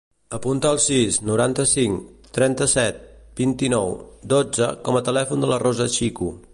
Apunta 0.35 0.69
el 0.75 0.79
sis, 0.85 1.19
noranta-cinc, 1.31 2.23
trenta-set, 2.39 2.99
vint-i-nou, 3.43 3.95
dotze 4.37 4.71
com 4.89 4.99
a 5.03 5.07
telèfon 5.13 5.47
de 5.47 5.53
la 5.55 5.63
Rosa 5.67 5.93
Chico. 5.99 6.33